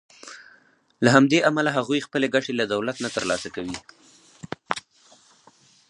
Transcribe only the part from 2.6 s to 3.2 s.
دولت نه